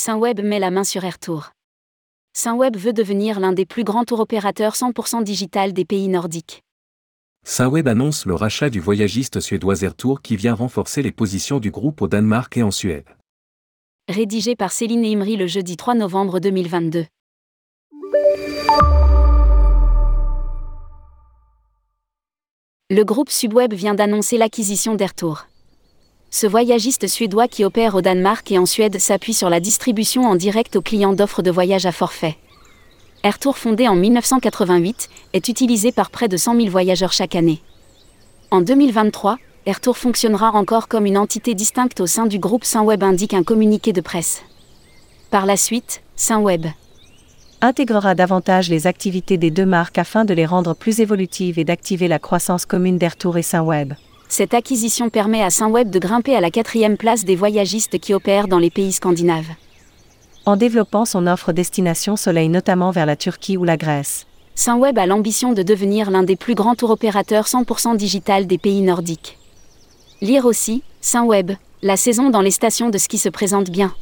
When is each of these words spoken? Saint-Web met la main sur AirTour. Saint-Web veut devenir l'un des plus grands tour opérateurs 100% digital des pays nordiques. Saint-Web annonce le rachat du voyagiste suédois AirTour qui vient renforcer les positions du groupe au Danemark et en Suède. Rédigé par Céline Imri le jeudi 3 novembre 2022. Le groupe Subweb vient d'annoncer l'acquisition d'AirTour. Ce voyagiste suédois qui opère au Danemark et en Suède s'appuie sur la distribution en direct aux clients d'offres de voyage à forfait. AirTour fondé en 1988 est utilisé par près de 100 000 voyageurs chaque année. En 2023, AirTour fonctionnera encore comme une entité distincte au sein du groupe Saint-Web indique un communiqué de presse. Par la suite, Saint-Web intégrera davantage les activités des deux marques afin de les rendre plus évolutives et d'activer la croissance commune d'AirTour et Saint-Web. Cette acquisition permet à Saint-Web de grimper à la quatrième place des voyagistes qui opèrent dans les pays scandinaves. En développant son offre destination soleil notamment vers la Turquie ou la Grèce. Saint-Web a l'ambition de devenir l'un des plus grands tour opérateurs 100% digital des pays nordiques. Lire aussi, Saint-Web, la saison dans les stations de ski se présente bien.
Saint-Web 0.00 0.42
met 0.42 0.60
la 0.60 0.70
main 0.70 0.84
sur 0.84 1.04
AirTour. 1.04 1.50
Saint-Web 2.32 2.76
veut 2.76 2.92
devenir 2.92 3.40
l'un 3.40 3.52
des 3.52 3.66
plus 3.66 3.82
grands 3.82 4.04
tour 4.04 4.20
opérateurs 4.20 4.74
100% 4.74 5.24
digital 5.24 5.72
des 5.72 5.84
pays 5.84 6.06
nordiques. 6.06 6.62
Saint-Web 7.44 7.88
annonce 7.88 8.24
le 8.24 8.36
rachat 8.36 8.70
du 8.70 8.78
voyagiste 8.78 9.40
suédois 9.40 9.82
AirTour 9.82 10.22
qui 10.22 10.36
vient 10.36 10.54
renforcer 10.54 11.02
les 11.02 11.10
positions 11.10 11.58
du 11.58 11.72
groupe 11.72 12.00
au 12.00 12.06
Danemark 12.06 12.56
et 12.56 12.62
en 12.62 12.70
Suède. 12.70 13.08
Rédigé 14.08 14.54
par 14.54 14.70
Céline 14.70 15.04
Imri 15.04 15.36
le 15.36 15.48
jeudi 15.48 15.76
3 15.76 15.96
novembre 15.96 16.38
2022. 16.38 17.04
Le 22.90 23.02
groupe 23.02 23.30
Subweb 23.30 23.74
vient 23.74 23.94
d'annoncer 23.94 24.38
l'acquisition 24.38 24.94
d'AirTour. 24.94 25.48
Ce 26.30 26.46
voyagiste 26.46 27.06
suédois 27.06 27.48
qui 27.48 27.64
opère 27.64 27.94
au 27.94 28.02
Danemark 28.02 28.50
et 28.52 28.58
en 28.58 28.66
Suède 28.66 28.98
s'appuie 28.98 29.32
sur 29.32 29.48
la 29.48 29.60
distribution 29.60 30.24
en 30.24 30.36
direct 30.36 30.76
aux 30.76 30.82
clients 30.82 31.14
d'offres 31.14 31.40
de 31.40 31.50
voyage 31.50 31.86
à 31.86 31.92
forfait. 31.92 32.36
AirTour 33.22 33.56
fondé 33.56 33.88
en 33.88 33.96
1988 33.96 35.08
est 35.32 35.48
utilisé 35.48 35.90
par 35.90 36.10
près 36.10 36.28
de 36.28 36.36
100 36.36 36.56
000 36.56 36.68
voyageurs 36.68 37.12
chaque 37.12 37.34
année. 37.34 37.62
En 38.50 38.60
2023, 38.60 39.38
AirTour 39.64 39.96
fonctionnera 39.96 40.52
encore 40.52 40.86
comme 40.86 41.06
une 41.06 41.18
entité 41.18 41.54
distincte 41.54 42.00
au 42.00 42.06
sein 42.06 42.26
du 42.26 42.38
groupe 42.38 42.64
Saint-Web 42.64 43.02
indique 43.02 43.34
un 43.34 43.42
communiqué 43.42 43.94
de 43.94 44.00
presse. 44.02 44.42
Par 45.30 45.46
la 45.46 45.56
suite, 45.56 46.02
Saint-Web 46.14 46.66
intégrera 47.60 48.14
davantage 48.14 48.68
les 48.68 48.86
activités 48.86 49.36
des 49.36 49.50
deux 49.50 49.66
marques 49.66 49.98
afin 49.98 50.24
de 50.24 50.32
les 50.34 50.46
rendre 50.46 50.74
plus 50.74 51.00
évolutives 51.00 51.58
et 51.58 51.64
d'activer 51.64 52.06
la 52.06 52.18
croissance 52.18 52.66
commune 52.66 52.98
d'AirTour 52.98 53.36
et 53.36 53.42
Saint-Web. 53.42 53.94
Cette 54.28 54.52
acquisition 54.52 55.08
permet 55.08 55.42
à 55.42 55.50
Saint-Web 55.50 55.88
de 55.90 55.98
grimper 55.98 56.36
à 56.36 56.40
la 56.40 56.50
quatrième 56.50 56.98
place 56.98 57.24
des 57.24 57.34
voyagistes 57.34 57.98
qui 57.98 58.12
opèrent 58.12 58.46
dans 58.46 58.58
les 58.58 58.70
pays 58.70 58.92
scandinaves. 58.92 59.48
En 60.44 60.56
développant 60.56 61.04
son 61.04 61.26
offre 61.26 61.52
destination 61.52 62.16
soleil 62.16 62.48
notamment 62.48 62.90
vers 62.90 63.06
la 63.06 63.16
Turquie 63.16 63.56
ou 63.56 63.64
la 63.64 63.76
Grèce. 63.76 64.26
Saint-Web 64.54 64.98
a 64.98 65.06
l'ambition 65.06 65.52
de 65.52 65.62
devenir 65.62 66.10
l'un 66.10 66.24
des 66.24 66.36
plus 66.36 66.54
grands 66.54 66.74
tour 66.74 66.90
opérateurs 66.90 67.46
100% 67.46 67.96
digital 67.96 68.46
des 68.46 68.58
pays 68.58 68.82
nordiques. 68.82 69.38
Lire 70.20 70.44
aussi, 70.44 70.82
Saint-Web, 71.00 71.52
la 71.82 71.96
saison 71.96 72.28
dans 72.28 72.40
les 72.40 72.50
stations 72.50 72.90
de 72.90 72.98
ski 72.98 73.18
se 73.18 73.28
présente 73.28 73.70
bien. 73.70 73.94